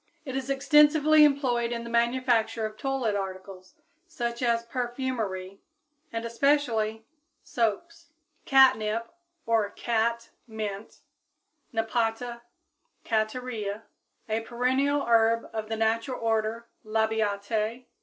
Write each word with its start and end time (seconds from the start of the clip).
It 0.25 0.35
is 0.35 0.49
extensively 0.49 1.23
employed 1.23 1.71
in 1.71 1.83
the 1.83 1.89
manufacture 1.91 2.65
of 2.65 2.75
toilet 2.75 3.15
articles, 3.15 3.75
such 4.07 4.41
as 4.41 4.65
perfumery, 4.65 5.59
and 6.11 6.25
especially 6.25 7.05
soaps. 7.43 8.07
=Catnip=, 8.43 9.13
or 9.45 9.69
=cat 9.69 10.31
mint= 10.47 11.01
(Nepeta 11.71 12.41
cataria, 13.05 13.83
Linn.), 14.27 14.41
a 14.41 14.41
perennial 14.41 15.03
herb 15.05 15.47
of 15.53 15.69
the 15.69 15.77
natural 15.77 16.19
order 16.19 16.65
Labiatæ. 16.83 17.85